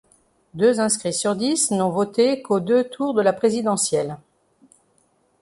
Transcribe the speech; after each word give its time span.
Deux 0.55 0.79
inscrits 0.79 1.13
sur 1.13 1.35
dix 1.35 1.69
n’ont 1.69 1.91
voté 1.91 2.41
qu’aux 2.41 2.59
deux 2.59 2.85
tours 2.85 3.13
de 3.13 3.21
la 3.21 3.33
présidentielle. 3.33 4.17